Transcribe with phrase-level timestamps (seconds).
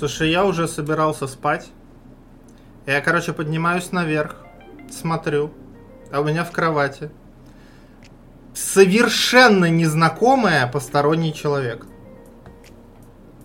[0.00, 1.68] Слушай, я уже собирался спать.
[2.86, 4.34] Я, короче, поднимаюсь наверх,
[4.90, 5.50] смотрю,
[6.10, 7.10] а у меня в кровати
[8.54, 11.86] совершенно незнакомая посторонний человек.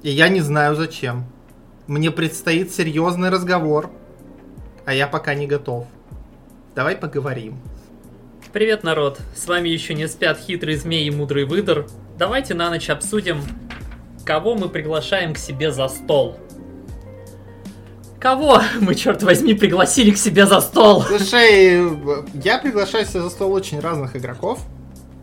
[0.02, 1.26] И я не знаю зачем.
[1.88, 3.92] Мне предстоит серьезный разговор,
[4.86, 5.88] а я пока не готов.
[6.74, 7.60] Давай поговорим.
[8.54, 9.20] Привет, народ!
[9.36, 11.86] С вами еще не спят хитрый змей и мудрый выдор.
[12.18, 13.42] Давайте на ночь обсудим,
[14.26, 16.40] кого мы приглашаем к себе за стол.
[18.26, 21.04] Кого мы, черт возьми, пригласили к себе за стол?
[21.04, 21.80] Слушай,
[22.44, 24.62] я приглашаю себе за стол очень разных игроков.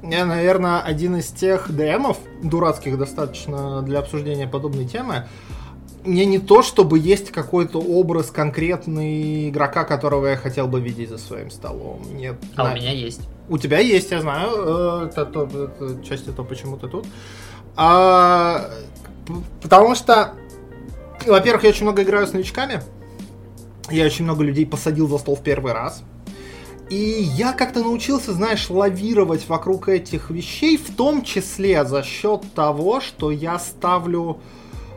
[0.05, 5.27] Я, наверное, один из тех ДМов, дурацких достаточно для обсуждения подобной темы.
[6.05, 11.19] Мне не то, чтобы есть какой-то образ конкретный игрока, которого я хотел бы видеть за
[11.19, 12.03] своим столом.
[12.12, 12.37] Нет.
[12.55, 13.23] А на- у меня есть.
[13.48, 14.48] У тебя есть, я знаю.
[14.55, 17.06] э, Это, то, это часть то, почему ты тут.
[17.75, 18.70] А,
[19.61, 20.34] потому что,
[21.27, 22.83] во-первых, я очень много играю с новичками.
[23.91, 26.03] Я очень много людей посадил за стол в первый раз.
[26.91, 33.00] И я как-то научился, знаешь, лавировать вокруг этих вещей, в том числе за счет того,
[33.00, 34.41] что я ставлю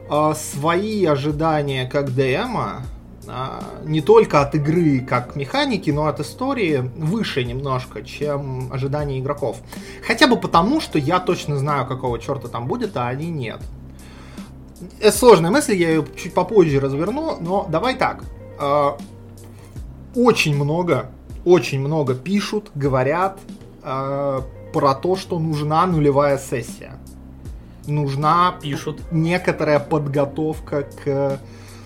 [0.10, 2.84] э, свои ожидания как ДМа,
[3.28, 9.58] а, не только от игры как механики, но от истории выше немножко, чем ожидания игроков.
[10.06, 13.62] Хотя бы потому, что я точно знаю, какого черта там будет, а они нет.
[15.00, 18.24] Это сложная мысль, я ее чуть попозже разверну, но давай так.
[18.60, 18.98] А,
[20.16, 21.12] Очень много,
[21.44, 23.40] очень много пишут, говорят
[23.84, 26.98] а, про то, что нужна нулевая сессия.
[27.88, 29.00] Нужна Пишут.
[29.12, 31.40] некоторая подготовка к...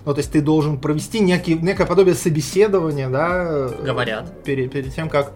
[0.06, 3.68] Ну, то есть ты должен провести некий, некое подобие собеседования, да?
[3.84, 4.42] Говорят.
[4.44, 5.32] Перед, перед тем, как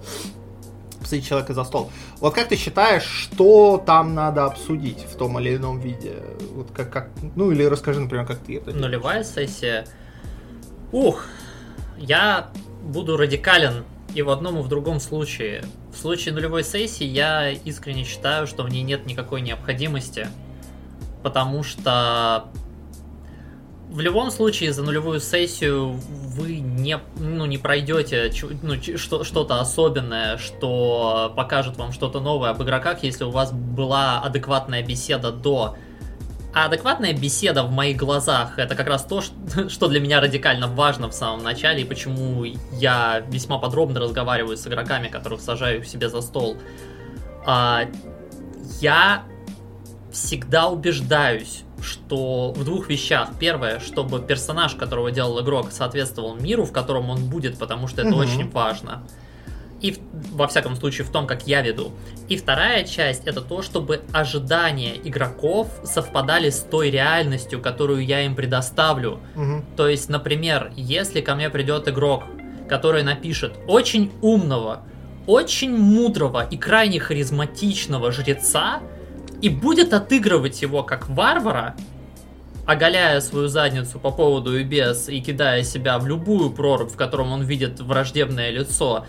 [1.05, 1.91] посадить человека за стол.
[2.21, 6.23] Вот как ты считаешь, что там надо обсудить в том или ином виде?
[6.53, 8.83] Вот как, как, ну, или расскажи, например, как ты это делаешь.
[8.83, 9.87] Нулевая сессия.
[10.93, 11.25] Ух,
[11.99, 12.49] я
[12.83, 15.65] буду радикален и в одном, и в другом случае.
[15.93, 20.29] В случае нулевой сессии я искренне считаю, что в ней нет никакой необходимости,
[21.23, 22.47] потому что
[23.95, 28.29] в любом случае за нулевую сессию вы не, ну, не пройдете
[28.61, 34.83] ну, что-то особенное, что покажет вам что-то новое об игроках, если у вас была адекватная
[34.83, 35.77] беседа до.
[36.53, 39.21] А адекватная беседа в моих глазах это как раз то,
[39.69, 44.67] что для меня радикально важно в самом начале, и почему я весьма подробно разговариваю с
[44.67, 46.57] игроками, которых сажаю к себе за стол.
[47.47, 47.85] А,
[48.81, 49.23] я
[50.11, 53.31] всегда убеждаюсь, что в двух вещах.
[53.39, 58.11] Первое, чтобы персонаж, которого делал игрок, соответствовал миру, в котором он будет, потому что это
[58.11, 58.19] Мгм.
[58.21, 59.03] очень важно.
[59.81, 59.99] И в-
[60.37, 61.93] во всяком случае в том, как я веду.
[62.29, 68.35] И вторая часть это то, чтобы ожидания игроков совпадали с той реальностью, которую я им
[68.35, 69.21] предоставлю.
[69.35, 69.65] Мгм.
[69.77, 72.25] То есть, например, если ко мне придет игрок,
[72.67, 74.81] который напишет очень умного,
[75.27, 78.81] очень мудрого и крайне харизматичного жреца,
[79.41, 81.75] и будет отыгрывать его как варвара,
[82.67, 87.33] оголяя свою задницу по поводу и без, и кидая себя в любую прорубь, в котором
[87.33, 89.07] он видит враждебное лицо,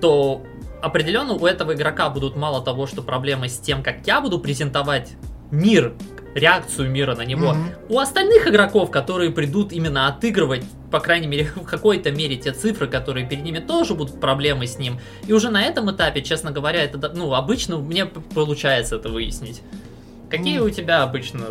[0.00, 0.42] то
[0.80, 5.12] определенно у этого игрока будут мало того, что проблемы с тем, как я буду презентовать
[5.50, 5.94] мир,
[6.34, 7.52] реакцию мира на него.
[7.52, 7.70] Мгм.
[7.88, 12.86] У остальных игроков, которые придут именно отыгрывать, по крайней мере, в какой-то мере те цифры,
[12.86, 14.98] которые перед ними тоже будут проблемы с ним.
[15.26, 19.62] И уже на этом этапе, честно говоря, это, ну, обычно мне получается это выяснить.
[20.30, 20.66] Какие М.
[20.66, 21.48] у тебя обычно?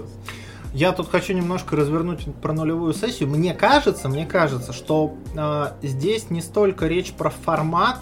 [0.74, 3.28] Я тут хочу немножко развернуть про нулевую сессию.
[3.30, 8.00] Мне кажется, мне кажется, что э, здесь не столько речь про формат,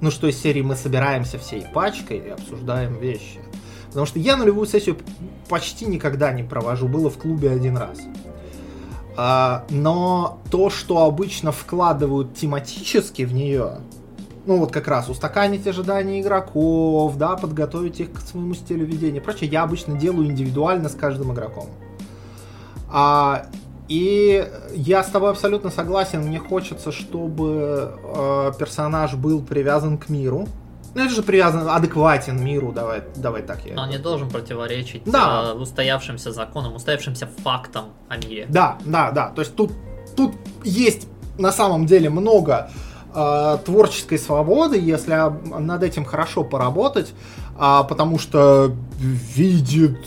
[0.00, 3.40] ну что из серии мы собираемся всей пачкой и обсуждаем вещи.
[3.96, 4.98] Потому что я нулевую сессию
[5.48, 7.98] почти никогда не провожу, было в клубе один раз.
[9.16, 13.78] А, но то, что обычно вкладывают тематически в нее,
[14.44, 19.22] ну вот как раз устаканить ожидания игроков, да, подготовить их к своему стилю ведения и
[19.22, 21.70] прочее, я обычно делаю индивидуально с каждым игроком.
[22.90, 23.46] А,
[23.88, 30.46] и я с тобой абсолютно согласен, мне хочется, чтобы э, персонаж был привязан к миру.
[30.96, 33.78] Ну это же привязан, адекватен миру, давай, давай так я.
[33.78, 35.52] Он не должен противоречить Да.
[35.52, 38.46] э, устоявшимся законам, устоявшимся фактам о мире.
[38.48, 39.28] Да, да, да.
[39.28, 39.72] То есть тут,
[40.16, 40.32] тут
[40.64, 41.06] есть
[41.36, 42.70] на самом деле много
[43.14, 45.14] э, творческой свободы, если
[45.60, 47.12] над этим хорошо поработать,
[47.58, 49.98] а, потому что видит,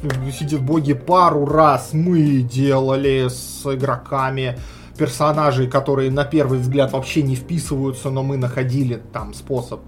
[0.00, 4.56] видит боги пару раз мы делали с игроками
[4.96, 9.80] персонажей, которые на первый взгляд вообще не вписываются, но мы находили там способ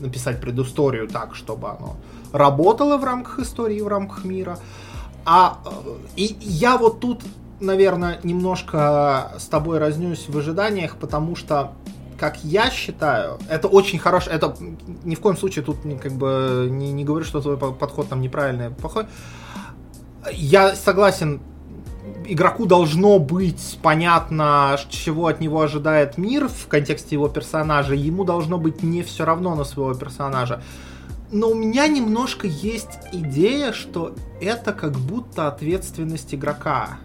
[0.00, 1.96] написать предысторию так, чтобы оно
[2.32, 4.58] работало в рамках истории, в рамках мира.
[5.24, 5.70] А э,
[6.16, 7.22] и я вот тут
[7.60, 11.72] наверное, немножко с тобой разнюсь в ожиданиях, потому что
[12.18, 14.56] как я считаю, это очень хорошо, это
[15.04, 18.70] ни в коем случае тут как бы не, не говорю, что твой подход там неправильный,
[18.70, 19.06] плохой.
[20.32, 21.40] Я согласен,
[22.28, 28.58] игроку должно быть понятно, чего от него ожидает мир в контексте его персонажа, ему должно
[28.58, 30.62] быть не все равно на своего персонажа.
[31.30, 36.98] Но у меня немножко есть идея, что это как будто ответственность игрока.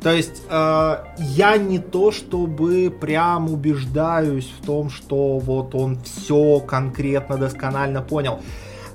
[0.00, 6.60] То есть э, я не то чтобы прям убеждаюсь в том, что вот он все
[6.60, 8.40] конкретно досконально понял.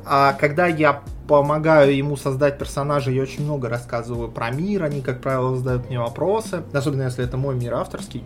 [0.05, 5.21] А когда я помогаю ему создать персонажа, я очень много рассказываю про мир, они, как
[5.21, 8.21] правило, задают мне вопросы, особенно если это мой мир авторский,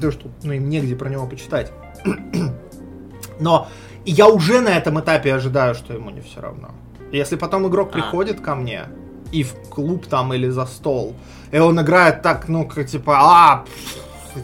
[0.00, 1.70] то что ну, им негде про него почитать.
[3.40, 3.68] Но
[4.04, 6.70] я уже на этом этапе ожидаю, что ему не все равно.
[7.12, 7.92] Если потом игрок а.
[7.92, 8.86] приходит ко мне,
[9.30, 11.14] и в клуб там или за стол.
[11.52, 13.64] И он играет так, ну, как типа, а,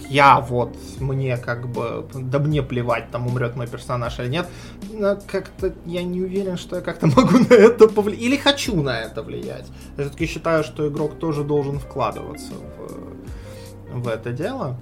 [0.09, 4.49] я вот, мне как бы, да мне плевать, там умрет мой персонаж или нет.
[5.27, 8.23] Как-то я не уверен, что я как-то могу на это повлиять.
[8.23, 9.67] Или хочу на это влиять.
[9.97, 14.79] Я все-таки считаю, что игрок тоже должен вкладываться в, в это дело.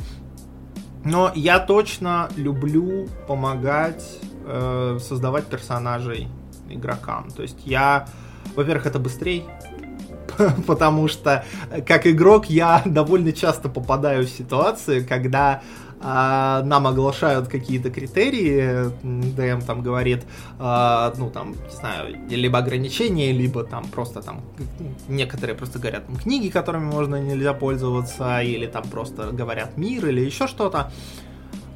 [1.05, 4.05] Но я точно люблю помогать
[4.47, 6.29] э, создавать персонажей
[6.71, 7.31] игрокам.
[7.31, 8.07] То есть я,
[8.55, 9.43] во-первых, это быстрее,
[10.67, 11.45] потому что
[11.87, 15.63] как игрок я довольно часто попадаю в ситуации, когда
[16.05, 20.25] а, нам оглашают какие-то критерии, ДМ там говорит,
[20.59, 24.41] а, ну там, не знаю, либо ограничения, либо там просто там
[25.09, 30.49] некоторые просто говорят книги, которыми можно нельзя пользоваться, или там просто говорят мир, или еще
[30.49, 30.91] что-то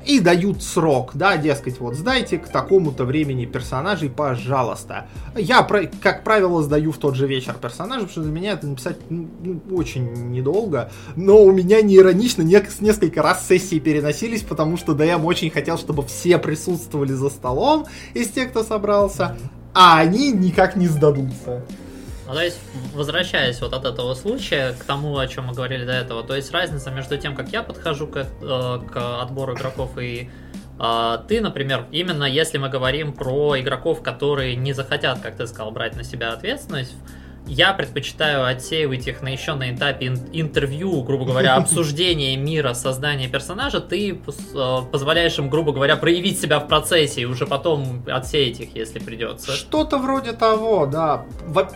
[0.06, 5.06] и дают срок, да, дескать, вот сдайте к такому-то времени персонажей, пожалуйста.
[5.36, 5.66] Я,
[6.02, 9.60] как правило, сдаю в тот же вечер персонажей, потому что для меня это написать ну,
[9.72, 15.50] очень недолго, но у меня не иронично несколько раз сессии переносились, потому что ДМ очень
[15.50, 19.36] хотел, чтобы все присутствовали за столом из тех, кто собрался,
[19.74, 21.64] а они никак не сдадутся.
[22.26, 22.58] Ну, то есть,
[22.92, 26.50] возвращаясь вот от этого случая к тому, о чем мы говорили до этого, то есть
[26.50, 28.26] разница между тем, как я подхожу к, э,
[28.90, 30.28] к отбору игроков и
[30.80, 35.70] э, ты, например, именно если мы говорим про игроков, которые не захотят, как ты сказал,
[35.70, 36.94] брать на себя ответственность,
[37.46, 43.80] я предпочитаю отсеивать их на еще на этапе интервью, грубо говоря, обсуждения мира, создания персонажа.
[43.80, 48.74] Ты э, позволяешь им, грубо говоря, проявить себя в процессе и уже потом отсеять их,
[48.74, 49.52] если придется.
[49.52, 51.24] Что-то вроде того, да.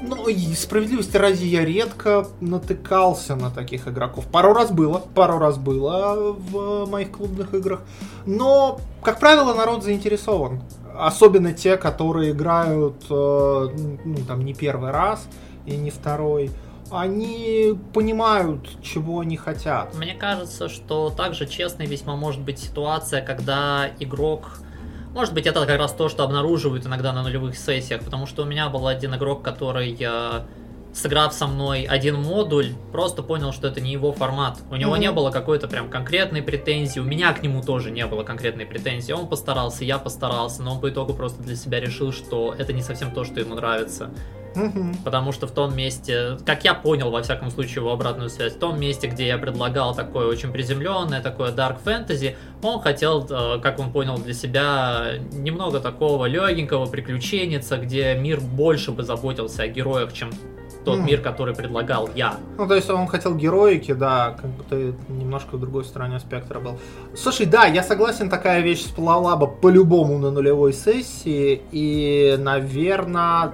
[0.03, 4.27] Ну, и справедливости ради я редко натыкался на таких игроков.
[4.27, 7.81] Пару раз было, пару раз было в моих клубных играх.
[8.27, 10.63] Но, как правило, народ заинтересован.
[10.99, 13.69] Особенно те, которые играют, э,
[14.05, 15.27] ну, там, не первый раз
[15.71, 16.51] и не второй,
[16.91, 19.95] они понимают, чего они хотят.
[19.95, 24.59] Мне кажется, что также честной весьма может быть ситуация, когда игрок...
[25.15, 28.47] Может быть, это как раз то, что обнаруживают иногда на нулевых сессиях, потому что у
[28.47, 30.43] меня был один игрок, который э,
[30.93, 34.59] сыграв со мной один модуль, просто понял, что это не его формат.
[34.71, 35.01] У него mm-hmm.
[35.01, 39.13] не было какой-то прям конкретной претензии, у меня к нему тоже не было конкретной претензии.
[39.13, 42.83] Он постарался, я постарался, но он по итогу просто для себя решил, что это не
[42.83, 44.11] совсем то, что ему нравится.
[45.05, 48.59] Потому что в том месте, как я понял, во всяком случае, его обратную связь, в
[48.59, 53.79] том месте, где я предлагал такое очень приземленное, такое dark fantasy, он хотел, э, как
[53.79, 60.13] он понял для себя, немного такого легенького приключенница, где мир больше бы заботился о героях,
[60.13, 60.31] чем
[60.85, 61.05] тот mm.
[61.05, 62.37] мир, который предлагал я.
[62.57, 66.61] Ну, то есть он хотел героики, да, как бы ты немножко в другой стороне спектра
[66.61, 66.79] был.
[67.15, 73.53] Слушай, да, я согласен, такая вещь всплыла бы по-любому на нулевой сессии, и, наверное,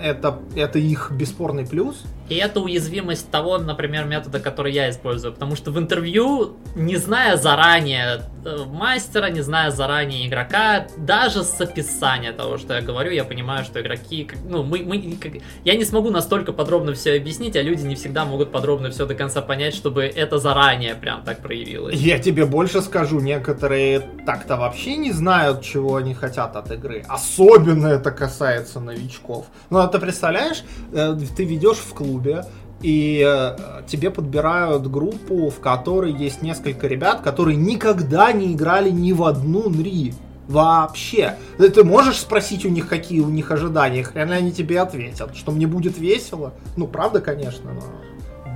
[0.00, 2.04] это, это их бесспорный плюс.
[2.30, 5.34] И это уязвимость того, например, метода, который я использую.
[5.34, 11.60] Потому что в интервью, не зная заранее э, мастера, не зная заранее игрока, даже с
[11.60, 14.30] описания того, что я говорю, я понимаю, что игроки...
[14.48, 15.18] Ну, мы, мы,
[15.64, 19.16] я не смогу настолько подробно все объяснить, а люди не всегда могут подробно все до
[19.16, 21.96] конца понять, чтобы это заранее прям так проявилось.
[21.96, 27.04] Я тебе больше скажу, некоторые так-то вообще не знают, чего они хотят от игры.
[27.08, 29.46] Особенно это касается новичков.
[29.68, 32.44] Ну, а ты представляешь, э, ты ведешь в клуб клубе,
[32.82, 39.12] и э, тебе подбирают группу, в которой есть несколько ребят, которые никогда не играли ни
[39.12, 40.14] в одну НРИ.
[40.48, 41.36] Вообще.
[41.58, 45.66] Ты можешь спросить у них, какие у них ожидания, хрен они тебе ответят, что мне
[45.66, 46.54] будет весело.
[46.76, 47.82] Ну, правда, конечно, но...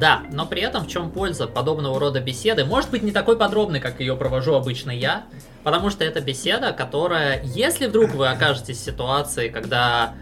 [0.00, 2.64] Да, но при этом в чем польза подобного рода беседы?
[2.64, 5.23] Может быть не такой подробной, как ее провожу обычно я,
[5.62, 10.14] потому что это беседа, которая, если вдруг вы окажетесь в ситуации, когда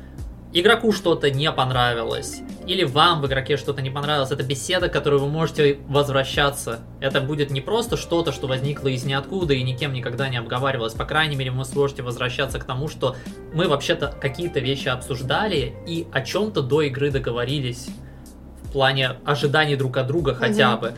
[0.53, 5.19] игроку что-то не понравилось, или вам в игроке что-то не понравилось, это беседа, к которой
[5.19, 6.81] вы можете возвращаться.
[7.01, 10.95] Это будет не просто что-то, что возникло из ниоткуда и никем никогда не обговаривалось.
[10.95, 13.17] По крайней мере, вы сможете возвращаться к тому, что
[13.53, 17.89] мы вообще-то какие-то вещи обсуждали и о чем-то до игры договорились.
[18.63, 20.95] В плане ожиданий друг от друга хотя бы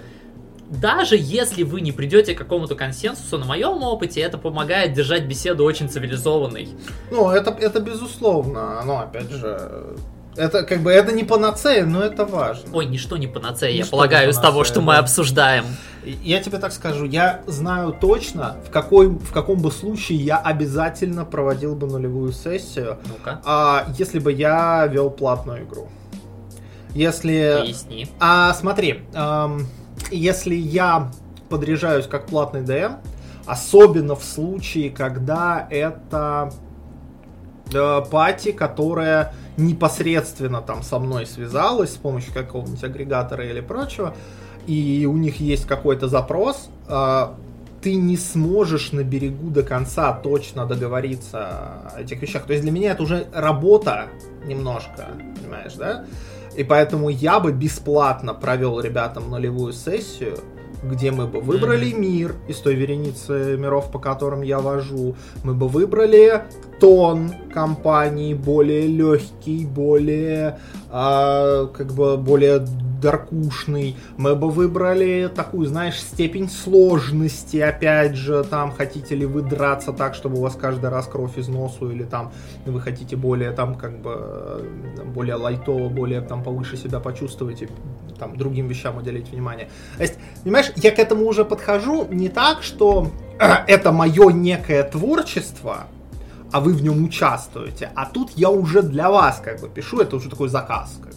[0.81, 5.65] даже если вы не придете к какому-то консенсусу, на моем опыте это помогает держать беседу
[5.65, 6.69] очень цивилизованной.
[7.11, 8.83] Ну, это, это безусловно.
[8.85, 9.97] Но, опять же,
[10.37, 12.71] это как бы это не панацея, но это важно.
[12.73, 14.81] Ой, ничто не панацея, ничто я полагаю, из того, что да.
[14.81, 15.65] мы обсуждаем.
[16.05, 21.25] Я тебе так скажу, я знаю точно, в, какой, в каком бы случае я обязательно
[21.25, 23.15] проводил бы нулевую сессию, ну
[23.45, 25.89] а, если бы я вел платную игру.
[26.95, 27.59] Если...
[27.61, 28.09] Поясни.
[28.21, 29.67] А, смотри, эм,
[30.17, 31.11] если я
[31.49, 32.97] подряжаюсь как платный DM,
[33.47, 36.53] особенно в случае, когда это
[37.73, 44.15] э, пати, которая непосредственно там со мной связалась с помощью какого-нибудь агрегатора или прочего,
[44.67, 47.29] и у них есть какой-то запрос, э,
[47.83, 52.45] ты не сможешь на берегу до конца точно договориться о этих вещах.
[52.45, 54.07] То есть для меня это уже работа
[54.47, 56.07] немножко, понимаешь, да?
[56.57, 60.39] И поэтому я бы бесплатно провел ребятам нулевую сессию,
[60.83, 61.99] где мы бы выбрали mm-hmm.
[61.99, 65.17] мир из той вереницы миров, по которым я вожу.
[65.43, 66.45] Мы бы выбрали
[66.79, 70.59] тон компании более легкий, более
[70.95, 72.65] э, как бы более
[73.03, 73.97] даркушный.
[74.17, 80.15] Мы бы выбрали такую, знаешь, степень сложности, опять же, там, хотите ли вы драться так,
[80.15, 82.33] чтобы у вас каждый раз кровь из носу, или там
[82.65, 84.65] вы хотите более, там, как бы,
[85.15, 87.69] более лайтово, более, там, повыше себя почувствовать и
[88.19, 89.69] там, другим вещам уделить внимание.
[89.97, 93.09] То есть, понимаешь, я к этому уже подхожу не так, что
[93.67, 95.89] это мое некое творчество,
[96.55, 97.91] а вы в нем участвуете.
[97.97, 100.97] А тут я уже для вас как бы пишу, это уже такой заказ.
[101.03, 101.13] Как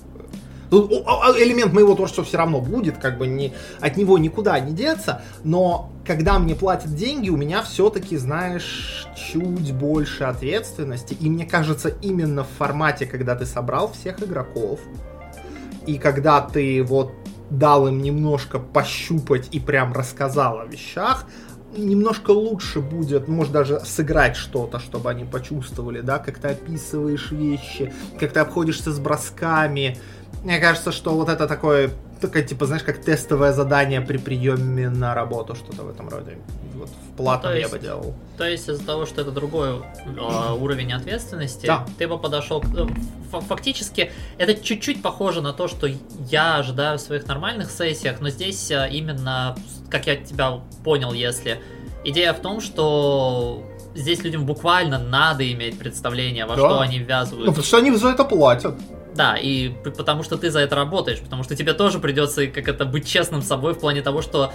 [0.71, 4.59] Тут а, а, элемент моего творчества все равно будет, как бы не, от него никуда
[4.59, 11.13] не деться, но когда мне платят деньги, у меня все-таки, знаешь, чуть больше ответственности.
[11.13, 14.79] И мне кажется, именно в формате, когда ты собрал всех игроков,
[15.85, 17.13] и когда ты вот
[17.51, 21.25] дал им немножко пощупать и прям рассказал о вещах,
[21.77, 27.93] немножко лучше будет, может даже сыграть что-то, чтобы они почувствовали, да, как ты описываешь вещи,
[28.19, 29.97] как ты обходишься с бросками,
[30.43, 35.13] мне кажется, что вот это такое, такое, типа, знаешь, как тестовое задание при приеме на
[35.13, 36.37] работу, что-то в этом роде.
[36.75, 38.15] Вот в платном ну, есть, я бы делал.
[38.37, 39.69] То есть из-за того, что это другой
[40.05, 41.85] э, уровень ответственности, да.
[41.97, 42.65] ты бы подошел к...
[42.75, 42.87] Э,
[43.47, 45.87] фактически, это чуть-чуть похоже на то, что
[46.29, 49.55] я ожидаю в своих нормальных сессиях, но здесь э, именно,
[49.89, 51.59] как я тебя понял, если...
[52.03, 53.63] Идея в том, что
[53.97, 56.61] здесь людям буквально надо иметь представление, во да.
[56.61, 57.47] что они ввязывают.
[57.47, 58.75] Ну, потому что они за это платят.
[59.17, 62.85] Да, и потому что ты за это работаешь, потому что тебе тоже придется как это
[62.85, 64.53] быть честным с собой в плане того, что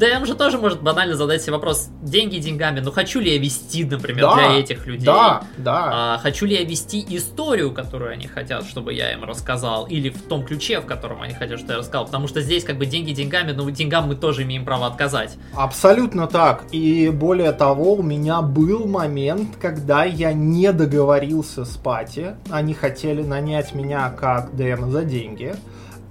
[0.00, 3.84] ДМ же тоже может банально задать себе вопрос, деньги деньгами, но хочу ли я вести,
[3.84, 5.04] например, да, для этих людей?
[5.04, 6.14] Да, да.
[6.14, 10.22] А, хочу ли я вести историю, которую они хотят, чтобы я им рассказал, или в
[10.22, 13.12] том ключе, в котором они хотят, чтобы я рассказал, потому что здесь как бы деньги
[13.12, 15.36] деньгами, но деньгам мы тоже имеем право отказать.
[15.54, 22.36] Абсолютно так, и более того, у меня был момент, когда я не договорился с Пати,
[22.48, 25.54] они хотели нанять меня как ДМ за деньги,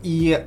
[0.03, 0.45] и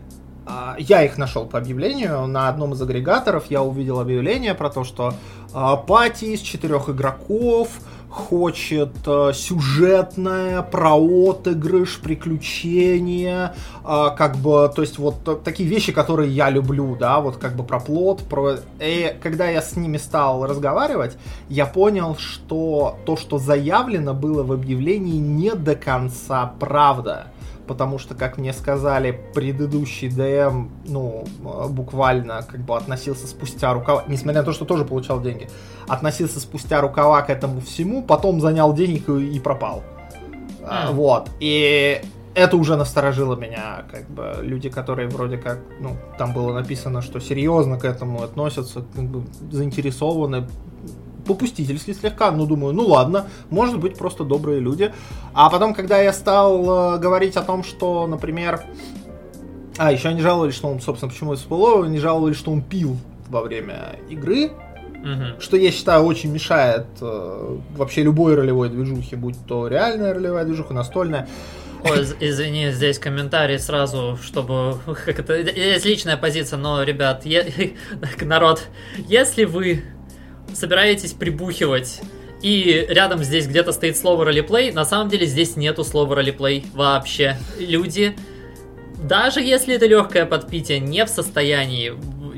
[0.79, 2.27] я их нашел по объявлению.
[2.27, 5.15] На одном из агрегаторов я увидел объявление про то, что
[5.55, 7.69] а, пати из четырех игроков
[8.13, 15.93] хочет э, сюжетное, про отыгрыш, приключения, э, как бы, то есть вот э, такие вещи,
[15.93, 18.57] которые я люблю, да, вот как бы про плод, про...
[18.81, 21.17] И когда я с ними стал разговаривать,
[21.49, 27.32] я понял, что то, что заявлено было в объявлении, не до конца правда
[27.67, 31.25] потому что, как мне сказали, предыдущий ДМ, ну,
[31.71, 35.49] буквально как бы относился спустя рукава, несмотря на то, что тоже получал деньги,
[35.89, 39.83] относился спустя рукава к этому всему, потом занял денег и, и пропал.
[40.61, 40.93] Mm.
[40.93, 41.31] Вот.
[41.41, 42.01] И
[42.35, 47.21] это уже насторожило меня, как бы люди, которые вроде как, ну, там было написано, что
[47.21, 50.47] серьезно к этому относятся, как бы заинтересованы,
[51.27, 54.93] попустительски слегка, ну думаю, ну ладно, может быть просто добрые люди.
[55.33, 58.63] А потом, когда я стал э, говорить о том, что, например,
[59.79, 62.97] а еще они жаловались, что он, собственно, почему всплыло, они жаловались, что он пил
[63.29, 64.51] во время игры,
[65.03, 65.41] угу.
[65.41, 70.75] что я считаю очень мешает э, вообще любой ролевой движухе, будь то реальная ролевая движуха,
[70.75, 71.29] настольная.
[71.85, 74.79] Ой, извини, здесь комментарий сразу, чтобы...
[75.05, 75.37] Как это...
[75.37, 77.45] Есть личная позиция, но, ребят, я,
[78.21, 78.63] народ,
[79.09, 79.83] если вы
[80.55, 82.01] собираетесь прибухивать
[82.43, 84.73] и рядом здесь где-то стоит слово ролеплей.
[84.73, 87.37] На самом деле здесь нету слова ролеплей вообще.
[87.59, 88.17] Люди,
[89.03, 91.93] даже если это легкое подпитие, не в состоянии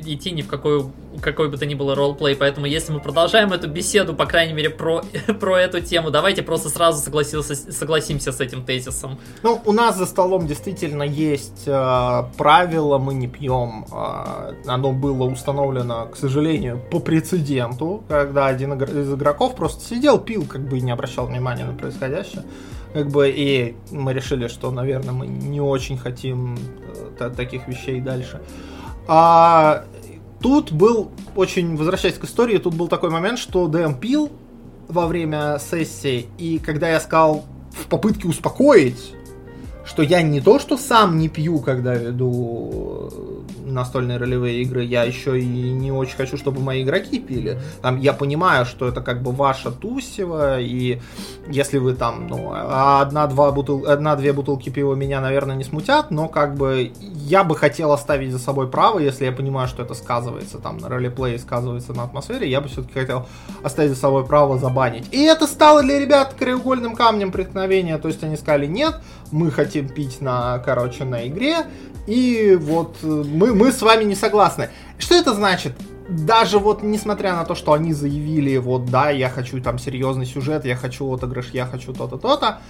[0.06, 3.68] идти ни в какую какой бы то ни было ролплей, поэтому если мы продолжаем эту
[3.68, 5.02] беседу, по крайней мере, про,
[5.40, 9.18] про эту тему, давайте просто сразу согласился, согласимся с этим тезисом.
[9.42, 13.86] Ну, у нас за столом действительно есть э, правило, мы не пьем.
[13.92, 20.44] Э, оно было установлено, к сожалению, по прецеденту, когда один из игроков просто сидел, пил,
[20.46, 22.44] как бы и не обращал внимания на происходящее.
[22.92, 26.56] Как бы и мы решили, что, наверное, мы не очень хотим
[27.18, 28.40] э, таких вещей дальше.
[29.06, 29.84] А
[30.44, 34.30] Тут был, очень возвращаясь к истории, тут был такой момент, что ДМ пил
[34.88, 39.14] во время сессии, и когда я сказал в попытке успокоить,
[39.84, 45.04] что я не то, что сам не пью, когда веду э, настольные ролевые игры, я
[45.04, 47.58] еще и не очень хочу, чтобы мои игроки пили.
[47.82, 51.00] Там я понимаю, что это как бы ваша тусева, и
[51.48, 53.86] если вы там, ну, одна-два бутыл...
[53.86, 58.38] одна-две бутылки пива меня, наверное, не смутят, но как бы я бы хотел оставить за
[58.38, 62.60] собой право, если я понимаю, что это сказывается там на ролеплее, сказывается на атмосфере, я
[62.60, 63.26] бы все-таки хотел
[63.62, 65.12] оставить за собой право забанить.
[65.12, 69.00] И это стало для ребят краеугольным камнем преткновения, то есть они сказали, нет,
[69.34, 71.66] мы хотим пить на, короче, на игре,
[72.06, 74.70] и вот э, мы, мы с вами не согласны.
[74.96, 75.72] Что это значит?
[76.08, 80.64] Даже вот несмотря на то, что они заявили, вот да, я хочу там серьезный сюжет,
[80.64, 82.60] я хочу отыгрыш, я хочу то-то, то-то,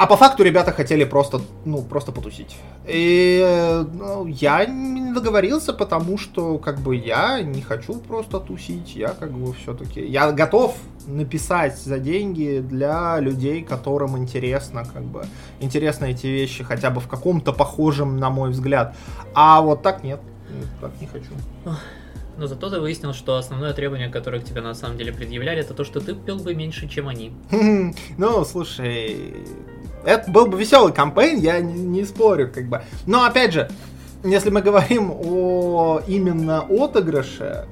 [0.00, 2.56] а по факту ребята хотели просто, ну, просто потусить.
[2.86, 8.96] И ну, я не договорился, потому что, как бы, я не хочу просто тусить.
[8.96, 10.00] Я, как бы, все-таки...
[10.00, 10.74] Я готов
[11.06, 15.26] написать за деньги для людей, которым интересно, как бы,
[15.60, 18.96] интересны эти вещи, хотя бы в каком-то похожем, на мой взгляд.
[19.34, 20.20] А вот так нет.
[20.80, 21.32] Так не хочу.
[22.40, 25.74] Но зато ты выяснил, что основное требование, которое к тебе на самом деле предъявляли, это
[25.74, 27.34] то, что ты пил бы меньше, чем они.
[28.16, 29.34] Ну, слушай,
[30.06, 32.82] это был бы веселый кампейн, я не, не спорю, как бы.
[33.06, 33.68] Но опять же,
[34.24, 37.66] если мы говорим о именно отыгрыше,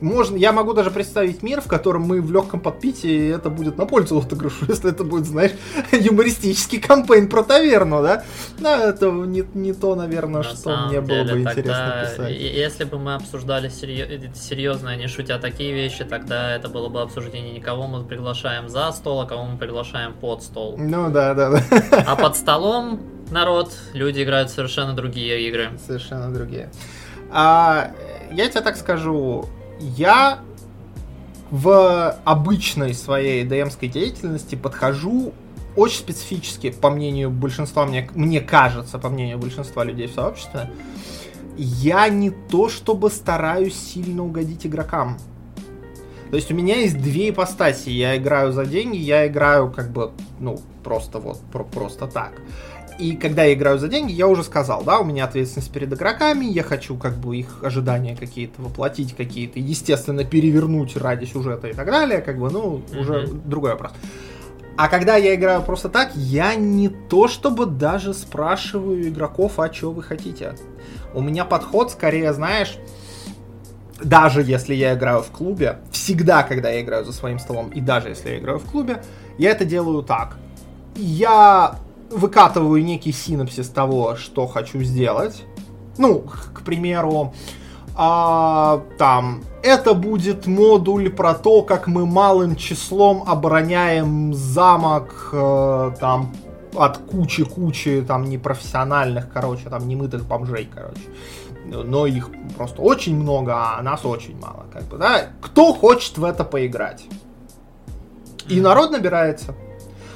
[0.00, 3.78] можно, я могу даже представить мир, в котором мы в легком подпитии, и это будет
[3.78, 5.52] на пользу отыгрышу, если это будет, знаешь,
[5.92, 8.24] юмористический кампейн про таверну, да?
[8.58, 12.32] Да, это не, не то, наверное, на что мне было бы интересно писать.
[12.32, 17.52] Если бы мы обсуждали серьезно, а не шутя такие вещи, тогда это было бы обсуждение
[17.52, 20.76] не кого мы приглашаем за стол, а кого мы приглашаем под стол.
[20.78, 21.62] Ну да, да, да.
[22.06, 25.70] А под столом народ, люди играют совершенно другие игры.
[25.86, 26.70] Совершенно другие.
[27.30, 27.90] А,
[28.34, 29.46] я тебе так скажу,
[29.80, 30.40] я
[31.50, 35.32] в обычной своей ДМской деятельности подхожу
[35.76, 40.70] очень специфически, по мнению большинства, мне, мне кажется, по мнению большинства людей в сообществе,
[41.56, 45.18] я не то чтобы стараюсь сильно угодить игрокам.
[46.30, 47.90] То есть у меня есть две ипостаси.
[47.90, 52.32] Я играю за деньги, я играю как бы, ну, просто вот, про просто так.
[52.98, 56.44] И когда я играю за деньги, я уже сказал, да, у меня ответственность перед игроками,
[56.44, 61.86] я хочу как бы их ожидания какие-то воплотить, какие-то, естественно, перевернуть ради сюжета и так
[61.86, 63.00] далее, как бы, ну, mm-hmm.
[63.00, 63.92] уже другой вопрос.
[64.76, 69.92] А когда я играю просто так, я не то чтобы даже спрашиваю игроков, а что
[69.92, 70.54] вы хотите.
[71.14, 72.78] У меня подход скорее, знаешь,
[74.02, 78.08] даже если я играю в клубе, всегда, когда я играю за своим столом, и даже
[78.08, 79.02] если я играю в клубе,
[79.38, 80.36] я это делаю так.
[80.96, 81.76] Я
[82.10, 85.44] выкатываю некий синапсис того, что хочу сделать.
[85.98, 86.20] Ну,
[86.54, 87.32] к, примеру,
[87.96, 96.34] а, там, это будет модуль про то, как мы малым числом обороняем замок, э, там,
[96.74, 101.02] от кучи-кучи, там, непрофессиональных, короче, там, немытых бомжей, короче.
[101.66, 105.28] Но их просто очень много, а нас очень мало, как бы, да.
[105.40, 107.06] Кто хочет в это поиграть?
[108.48, 109.54] И народ набирается.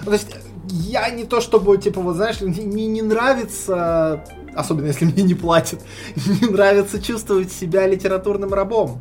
[0.04, 0.28] То есть
[0.70, 5.80] я не то чтобы, типа, вот знаешь, мне не нравится, особенно если мне не платят,
[6.16, 9.00] не нравится чувствовать себя литературным рабом.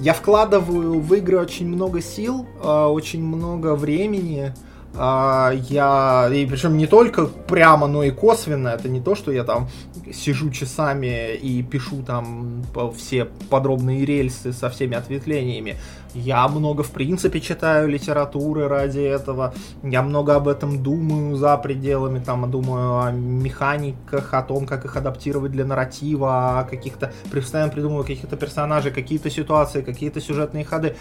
[0.00, 4.54] Я вкладываю в игры очень много сил, а, очень много времени,
[4.94, 9.44] а, я, и причем не только прямо, но и косвенно, это не то, что я
[9.44, 9.68] там
[10.12, 12.64] сижу часами и пишу там
[12.96, 15.76] все подробные рельсы со всеми ответвлениями.
[16.14, 22.18] Я много, в принципе, читаю литературы ради этого, я много об этом думаю за пределами,
[22.18, 28.04] там, думаю о механиках, о том, как их адаптировать для нарратива, о каких-то, постоянно придумываю
[28.04, 30.96] каких-то персонажей, какие-то ситуации, какие-то сюжетные ходы.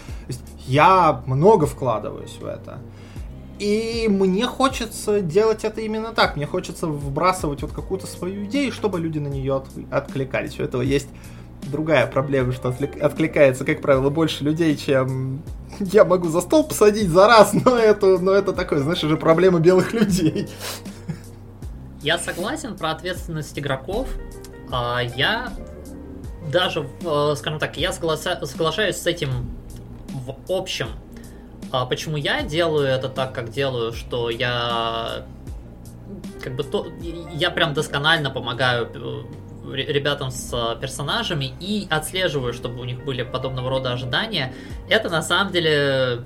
[0.67, 2.79] Я много вкладываюсь в это.
[3.59, 6.35] И мне хочется делать это именно так.
[6.35, 10.59] Мне хочется вбрасывать вот какую-то свою идею, чтобы люди на нее от, откликались.
[10.59, 11.07] У этого есть
[11.63, 15.41] другая проблема, что откликается, как правило, больше людей, чем
[15.79, 19.59] я могу за стол посадить за раз, но это, но это такое, знаешь, уже проблема
[19.59, 20.49] белых людей.
[22.01, 24.07] Я согласен про ответственность игроков.
[24.71, 25.51] А, я
[26.51, 29.29] даже, э, скажем так, я соглашаюсь с этим
[30.09, 30.87] в общем.
[31.71, 35.25] А почему я делаю это так, как делаю, что я
[36.41, 36.87] как бы то,
[37.33, 39.23] я прям досконально помогаю э,
[39.73, 44.53] ребятам с э, персонажами и отслеживаю, чтобы у них были подобного рода ожидания.
[44.89, 46.23] Это на самом деле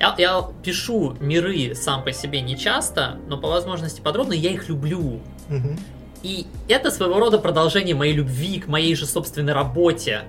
[0.00, 4.68] я, я пишу миры сам по себе не часто, но по возможности подробно я их
[4.68, 5.20] люблю.
[5.50, 5.76] Угу.
[6.22, 10.22] И это своего рода продолжение моей любви к моей же собственной работе.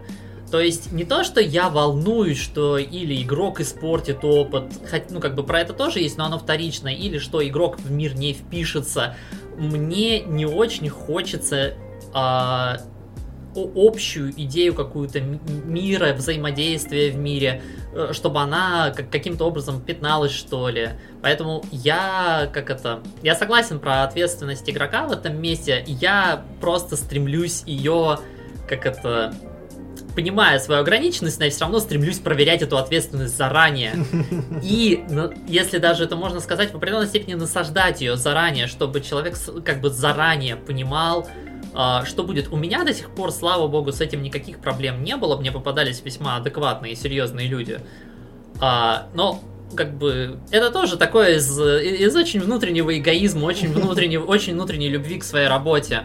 [0.52, 5.36] То есть не то, что я волнуюсь, что или игрок испортит опыт, хоть, ну как
[5.36, 9.16] бы про это тоже есть, но оно вторично, или что игрок в мир не впишется.
[9.58, 11.76] Мне не очень хочется
[12.14, 12.78] а,
[13.56, 17.62] общую идею какую-то мира, взаимодействия в мире,
[17.94, 20.90] э, чтобы она каким-то образом пятналась, что ли.
[21.22, 27.64] Поэтому я, как это, я согласен про ответственность игрока в этом месте, я просто стремлюсь
[27.66, 28.20] ее,
[28.68, 29.34] как это,
[30.16, 33.94] понимая свою ограниченность, но я все равно стремлюсь проверять эту ответственность заранее.
[34.64, 39.36] И, ну, если даже это можно сказать, в определенной степени насаждать ее заранее, чтобы человек
[39.66, 41.28] как бы заранее понимал,
[42.06, 42.52] что будет?
[42.52, 45.38] У меня до сих пор, слава богу, с этим никаких проблем не было.
[45.38, 47.80] Мне попадались весьма адекватные и серьезные люди.
[48.60, 49.42] А, но
[49.76, 55.20] как бы это тоже такое из, из очень внутреннего эгоизма, очень внутреннего, очень внутренней любви
[55.20, 56.04] к своей работе.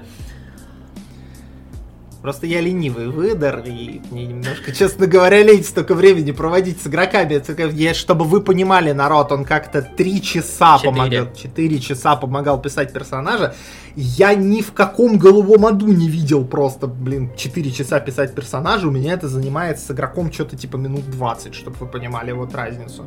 [2.25, 7.43] Просто я ленивый выдор, и мне немножко, честно говоря, лень столько времени проводить с игроками.
[7.75, 13.55] Я, чтобы вы понимали, народ, он как-то три часа помогал, четыре часа помогал писать персонажа.
[13.95, 18.89] Я ни в каком голубом аду не видел просто, блин, четыре часа писать персонажа.
[18.89, 23.05] У меня это занимает с игроком что-то типа минут 20, чтобы вы понимали вот разницу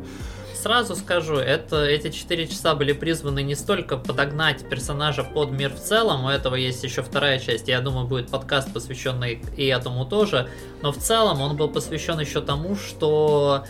[0.68, 5.80] сразу скажу, это, эти 4 часа были призваны не столько подогнать персонажа под мир в
[5.80, 10.50] целом, у этого есть еще вторая часть, я думаю, будет подкаст, посвященный и этому тоже,
[10.82, 13.64] но в целом он был посвящен еще тому, что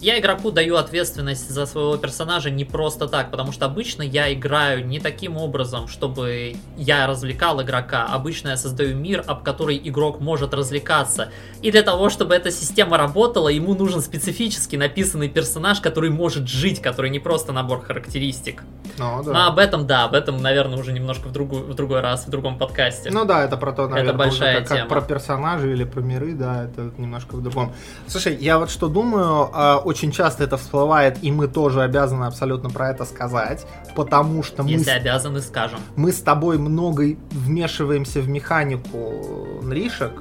[0.00, 4.86] я игроку даю ответственность за своего персонажа не просто так, потому что обычно я играю
[4.86, 8.04] не таким образом, чтобы я развлекал игрока.
[8.04, 11.30] Обычно я создаю мир, об который игрок может развлекаться.
[11.62, 16.82] И для того, чтобы эта система работала, ему нужен специфически написанный персонаж, который может жить,
[16.82, 18.64] который не просто набор характеристик.
[18.98, 19.32] Ну, да.
[19.32, 22.30] Но об этом, да, об этом, наверное, уже немножко в, другую, в другой раз, в
[22.30, 23.10] другом подкасте.
[23.10, 24.80] Ну да, это про то, наверное, это большая как, тема.
[24.80, 27.72] как про персонажи или про миры, да, это немножко в другом.
[28.06, 32.68] Слушай, я вот что думаю, а, очень часто это всплывает, и мы тоже обязаны абсолютно
[32.68, 34.70] про это сказать, потому что мы...
[34.70, 35.78] Если обязаны, скажем.
[35.94, 40.12] Мы с тобой много вмешиваемся в механику нришек,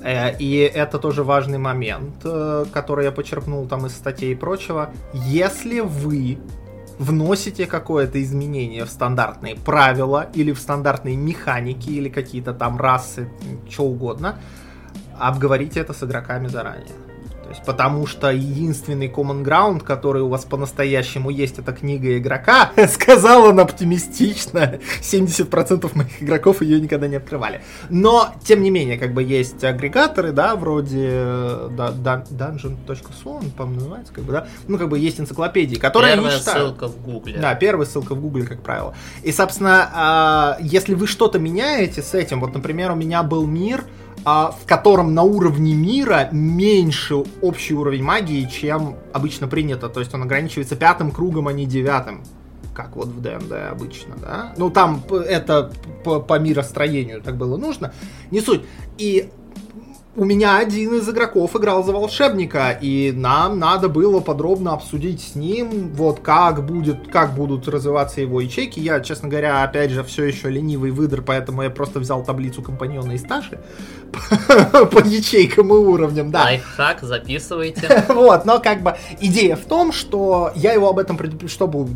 [0.00, 4.90] э, и это тоже важный момент, э, который я почерпнул там из статей и прочего.
[5.12, 6.38] Если вы
[6.98, 13.28] вносите какое-то изменение в стандартные правила или в стандартные механики или какие-то там расы,
[13.68, 14.38] что угодно,
[15.18, 17.11] обговорите это с игроками заранее
[17.52, 23.44] есть, потому что единственный common ground, который у вас по-настоящему есть, это книга игрока, сказал
[23.44, 24.80] он оптимистично.
[25.00, 27.62] 70% моих игроков ее никогда не открывали.
[27.88, 31.10] Но, тем не менее, как бы есть агрегаторы, да, вроде
[31.70, 36.14] да, да, dungeon.su, он, по-моему, называется, как бы, да, ну, как бы есть энциклопедии, которые
[36.14, 37.38] Первая ссылка в гугле.
[37.38, 38.94] Да, первая ссылка в гугле, как правило.
[39.22, 43.84] И, собственно, а, если вы что-то меняете с этим, вот, например, у меня был мир,
[44.24, 49.88] в котором на уровне мира меньше общий уровень магии, чем обычно принято.
[49.88, 52.22] То есть он ограничивается пятым кругом, а не девятым.
[52.74, 54.54] Как вот в ДНД обычно, да?
[54.56, 55.72] Ну, там это
[56.04, 57.92] по, по миростроению так было нужно.
[58.30, 58.62] Не суть.
[58.96, 59.30] И
[60.14, 65.34] у меня один из игроков играл за волшебника, и нам надо было подробно обсудить с
[65.34, 68.78] ним, вот как будет, как будут развиваться его ячейки.
[68.78, 73.12] Я, честно говоря, опять же, все еще ленивый выдр, поэтому я просто взял таблицу компаньона
[73.12, 73.58] из Таши
[74.90, 76.42] по ячейкам и уровням, да.
[76.42, 78.04] Лайфхак, записывайте.
[78.12, 81.88] Вот, но как бы идея в том, что я его об этом чтобы,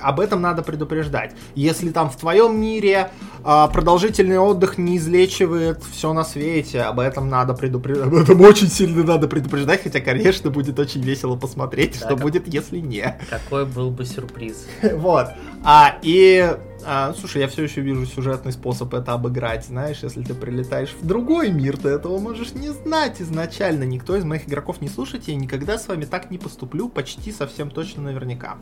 [0.00, 1.32] об этом надо предупреждать.
[1.54, 3.10] Если там в твоем мире
[3.42, 8.06] а, продолжительный отдых не излечивает все на свете, об этом надо предупреждать.
[8.06, 12.20] Об этом очень сильно надо предупреждать, хотя, конечно, будет очень весело посмотреть, да, что как...
[12.20, 13.18] будет, если не.
[13.30, 14.66] Какой был бы сюрприз.
[14.94, 15.28] Вот.
[15.64, 19.64] А, и а, слушай, я все еще вижу сюжетный способ это обыграть.
[19.64, 23.84] Знаешь, если ты прилетаешь в другой мир, ты этого можешь не знать изначально.
[23.84, 27.70] Никто из моих игроков не слушайте, я никогда с вами так не поступлю, почти совсем
[27.70, 28.56] точно наверняка.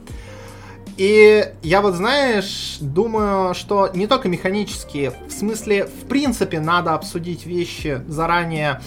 [0.96, 7.46] И я вот, знаешь, думаю, что не только механические, в смысле, в принципе, надо обсудить
[7.46, 8.80] вещи заранее,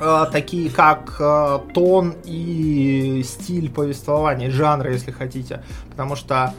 [0.00, 5.62] э, такие как э, тон и стиль повествования, жанра, если хотите.
[5.90, 6.52] Потому что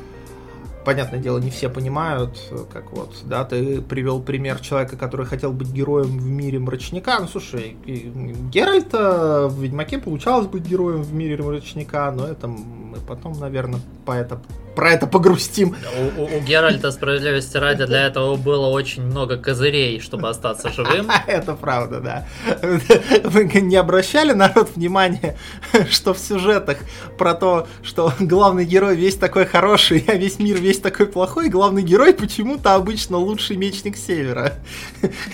[0.86, 2.38] понятное дело, не все понимают,
[2.72, 7.18] как вот, да, ты привел пример человека, который хотел быть героем в мире мрачника.
[7.20, 13.38] Ну, слушай, Геральта в Ведьмаке получалось быть героем в мире мрачника, но это мы потом,
[13.40, 14.40] наверное, по это
[14.76, 15.76] про это погрустим.
[16.18, 21.10] У, у, у Геральта, справедливости ради, для этого было очень много козырей, чтобы остаться живым.
[21.28, 22.28] Это правда, да.
[23.24, 25.38] Вы не обращали народ внимания,
[25.90, 26.78] что в сюжетах
[27.18, 31.84] про то, что главный герой весь такой хороший, а весь мир весь такой плохой, главный
[31.84, 34.54] герой почему-то обычно лучший мечник Севера.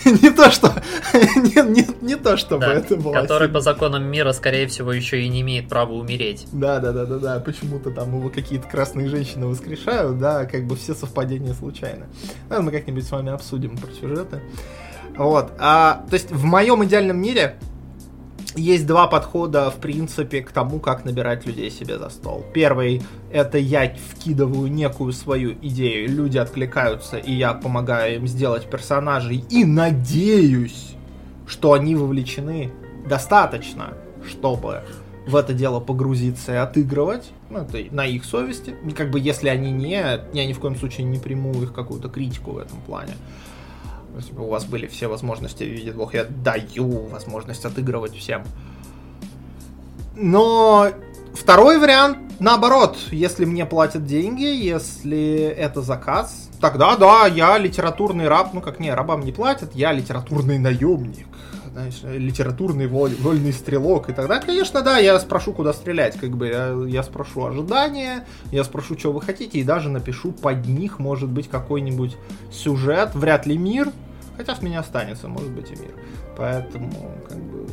[0.05, 0.73] Не то, что...
[1.13, 3.13] Не, не, не то, чтобы да, это было.
[3.13, 6.45] Который по законам мира, скорее всего, еще и не имеет права умереть.
[6.51, 7.39] Да, да, да, да, да.
[7.39, 12.05] Почему-то там его какие-то красные женщины женщины воскрешают, да, как бы все совпадения случайны.
[12.49, 14.41] Наверное, мы как-нибудь с вами обсудим про сюжеты.
[15.17, 15.51] Вот.
[15.59, 17.55] А, то есть в моем идеальном мире
[18.55, 22.43] есть два подхода, в принципе, к тому, как набирать людей себе за стол.
[22.53, 29.45] Первый— это я вкидываю некую свою идею, люди откликаются, и я помогаю им сделать персонажей,
[29.49, 30.95] и надеюсь,
[31.47, 32.71] что они вовлечены
[33.07, 33.93] достаточно,
[34.27, 34.83] чтобы
[35.27, 38.75] в это дело погрузиться и отыгрывать, ну, это на их совести.
[38.95, 40.01] Как бы если они не,
[40.33, 43.13] я ни в коем случае не приму их какую-то критику в этом плане.
[44.15, 48.43] Если бы у вас были все возможности, видит Бог, я даю возможность отыгрывать всем.
[50.15, 50.89] Но
[51.33, 58.53] второй вариант наоборот, если мне платят деньги, если это заказ, тогда да, я литературный раб,
[58.53, 61.27] ну как не, рабам не платят, я литературный наемник
[61.73, 64.09] знаешь, литературный воль, вольный стрелок.
[64.09, 66.17] И тогда, конечно, да, я спрошу, куда стрелять.
[66.19, 70.67] Как бы я, я спрошу ожидания, я спрошу, что вы хотите, и даже напишу под
[70.67, 72.17] них, может быть, какой-нибудь
[72.51, 73.89] сюжет, вряд ли мир.
[74.37, 75.91] Хотя с меня останется, может быть, и мир.
[76.37, 76.91] Поэтому,
[77.27, 77.67] как бы,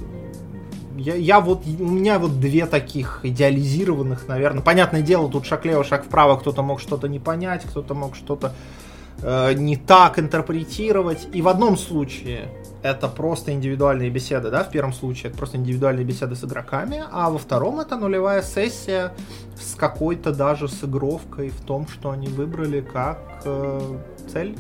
[0.97, 4.63] я, я вот, у меня вот две таких идеализированных, наверное.
[4.63, 8.53] Понятное дело, тут шаг лево, шаг вправо, кто-то мог что-то не понять, кто-то мог что-то
[9.23, 11.29] э, не так интерпретировать.
[11.33, 12.49] И в одном случае
[12.83, 17.31] это просто индивидуальные беседы, да, в первом случае это просто индивидуальные беседы с игроками, а
[17.31, 19.13] во втором это нулевая сессия
[19.61, 23.99] с какой-то даже сыгровкой в том, что они выбрали как э,
[24.33, 24.57] цель.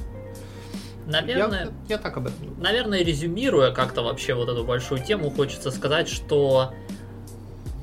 [1.06, 2.60] Наверное, я, я так об этом думаю.
[2.60, 6.74] Наверное, резюмируя как-то вообще вот эту большую тему, хочется сказать, что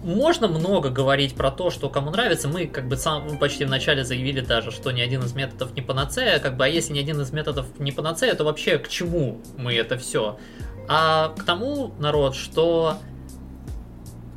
[0.05, 2.47] можно много говорить про то, что кому нравится.
[2.47, 5.73] Мы как бы сам, ну, почти в начале заявили даже, что ни один из методов
[5.75, 6.39] не панацея.
[6.39, 9.73] Как бы, а если ни один из методов не панацея, то вообще к чему мы
[9.73, 10.37] это все?
[10.87, 12.99] А к тому, народ, что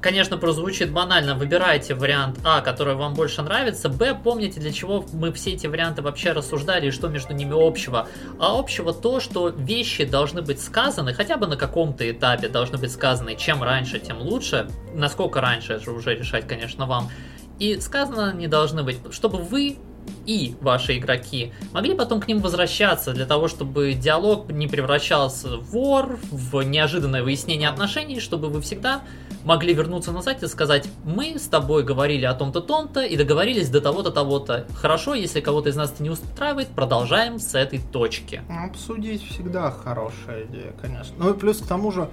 [0.00, 1.34] конечно, прозвучит банально.
[1.34, 3.88] Выбирайте вариант А, который вам больше нравится.
[3.88, 8.08] Б, помните, для чего мы все эти варианты вообще рассуждали и что между ними общего.
[8.38, 12.92] А общего то, что вещи должны быть сказаны, хотя бы на каком-то этапе должны быть
[12.92, 13.36] сказаны.
[13.36, 14.68] Чем раньше, тем лучше.
[14.94, 17.10] Насколько раньше, это уже решать, конечно, вам.
[17.58, 19.78] И сказано не должны быть, чтобы вы
[20.26, 25.70] и ваши игроки могли потом к ним возвращаться для того, чтобы диалог не превращался в
[25.70, 29.02] вор, в неожиданное выяснение отношений, чтобы вы всегда
[29.48, 33.80] могли вернуться назад и сказать, мы с тобой говорили о том-то, том-то и договорились до
[33.80, 34.66] того-то, того-то.
[34.74, 38.42] Хорошо, если кого-то из нас это не устраивает, продолжаем с этой точки.
[38.48, 41.14] Обсудить всегда хорошая идея, конечно.
[41.18, 42.10] Ну и плюс к тому же,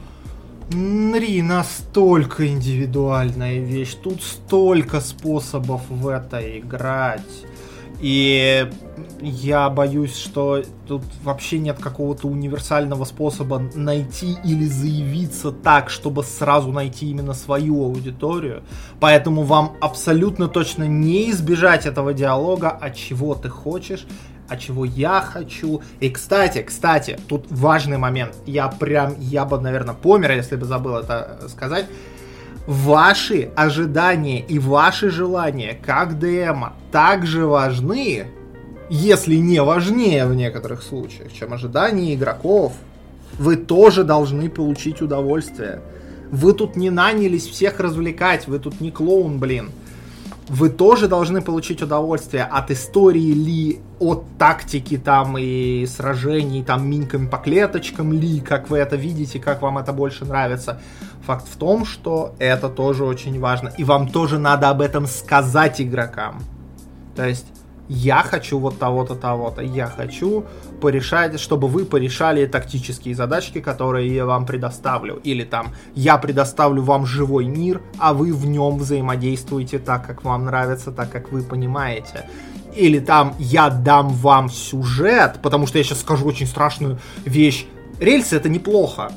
[0.72, 7.46] Нри настолько индивидуальная вещь, тут столько способов в это играть.
[8.00, 8.70] И
[9.22, 16.72] я боюсь, что тут вообще нет какого-то универсального способа найти или заявиться так, чтобы сразу
[16.72, 18.64] найти именно свою аудиторию.
[19.00, 24.06] Поэтому вам абсолютно точно не избежать этого диалога, от а чего ты хочешь,
[24.48, 25.82] а чего я хочу.
[26.00, 28.36] И, кстати, кстати, тут важный момент.
[28.46, 31.88] Я прям, я бы, наверное, помер, если бы забыл это сказать
[32.68, 38.28] ваши ожидания и ваши желания как ДМа также важны,
[38.90, 42.74] если не важнее в некоторых случаях, чем ожидания игроков.
[43.38, 45.82] Вы тоже должны получить удовольствие.
[46.32, 49.72] Вы тут не нанялись всех развлекать, вы тут не клоун, блин
[50.48, 57.28] вы тоже должны получить удовольствие от истории ли, от тактики там и сражений там минками
[57.28, 60.80] по клеточкам ли, как вы это видите, как вам это больше нравится.
[61.26, 63.72] Факт в том, что это тоже очень важно.
[63.78, 66.44] И вам тоже надо об этом сказать игрокам.
[67.16, 67.48] То есть
[67.88, 70.46] я хочу вот того-то, того-то, я хочу
[70.82, 75.20] порешать, чтобы вы порешали тактические задачки, которые я вам предоставлю.
[75.24, 80.46] Или там, я предоставлю вам живой мир, а вы в нем взаимодействуете так, как вам
[80.46, 82.28] нравится, так, как вы понимаете.
[82.76, 87.68] Или там, я дам вам сюжет, потому что я сейчас скажу очень страшную вещь.
[88.00, 89.12] Рельсы это неплохо,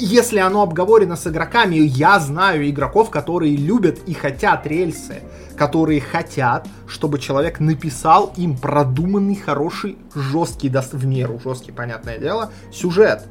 [0.00, 5.22] если оно обговорено с игроками, я знаю игроков, которые любят и хотят рельсы,
[5.56, 13.24] которые хотят, чтобы человек написал им продуманный, хороший, жесткий, в меру жесткий, понятное дело, сюжет.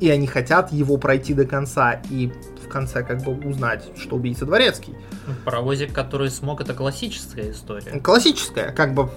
[0.00, 2.32] И они хотят его пройти до конца и
[2.64, 4.94] в конце как бы узнать, что убийца дворецкий.
[5.26, 8.00] Ну, паровозик, который смог, это классическая история.
[8.00, 9.10] Классическая, как бы,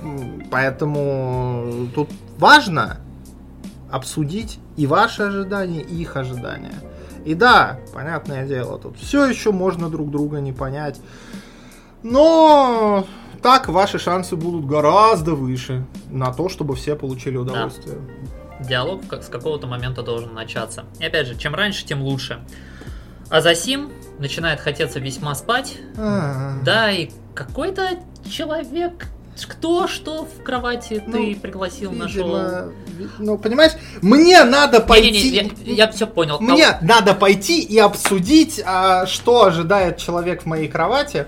[0.51, 2.99] поэтому тут важно
[3.91, 6.75] обсудить и ваши ожидания, и их ожидания.
[7.25, 10.99] И да, понятное дело, тут все еще можно друг друга не понять.
[12.01, 13.05] Но
[13.41, 17.97] так ваши шансы будут гораздо выше на то, чтобы все получили удовольствие.
[18.59, 18.65] Да.
[18.65, 20.85] Диалог как с какого-то момента должен начаться.
[20.99, 22.39] И опять же, чем раньше, тем лучше.
[23.29, 25.77] А за сим начинает хотеться весьма спать.
[25.97, 26.63] А-а-а.
[26.63, 27.99] Да, и какой-то
[28.29, 29.07] человек
[29.45, 32.73] кто что в кровати ну, ты пригласил, видимо, нашел?
[33.17, 35.11] Ну, понимаешь, мне надо пойти...
[35.11, 36.39] Не, не, не, я, я все понял.
[36.39, 36.79] Мне а...
[36.81, 41.27] надо пойти и обсудить, а, что ожидает человек в моей кровати.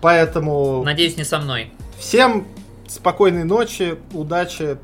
[0.00, 0.82] Поэтому...
[0.84, 1.72] Надеюсь, не со мной.
[1.98, 2.46] Всем
[2.86, 4.78] спокойной ночи, удачи,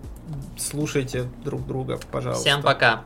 [0.58, 2.42] слушайте друг друга, пожалуйста.
[2.42, 3.04] Всем пока.